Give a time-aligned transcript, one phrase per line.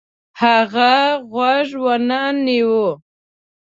[0.41, 0.93] هغه
[1.31, 2.89] غوږ ونه نیوه.